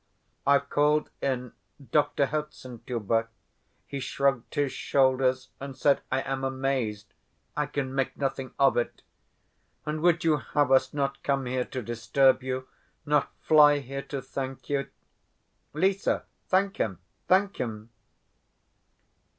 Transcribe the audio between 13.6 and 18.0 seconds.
here to thank you? Lise, thank him—thank him!"